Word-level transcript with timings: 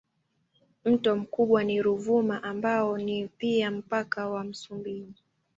Mto 0.85 1.15
mkubwa 1.15 1.63
ni 1.63 1.81
Ruvuma 1.81 2.43
ambao 2.43 2.97
ni 2.97 3.27
pia 3.27 3.71
mpaka 3.71 4.29
wa 4.29 4.43
Msumbiji. 4.43 5.23